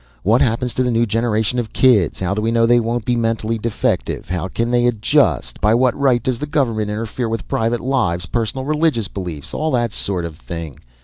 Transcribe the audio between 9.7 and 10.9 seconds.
sort of thing.